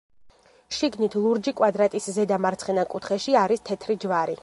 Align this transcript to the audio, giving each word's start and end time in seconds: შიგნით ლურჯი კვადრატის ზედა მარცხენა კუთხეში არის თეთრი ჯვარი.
შიგნით 0.77 1.17
ლურჯი 1.27 1.53
კვადრატის 1.61 2.09
ზედა 2.17 2.41
მარცხენა 2.47 2.89
კუთხეში 2.95 3.41
არის 3.47 3.67
თეთრი 3.71 4.03
ჯვარი. 4.07 4.39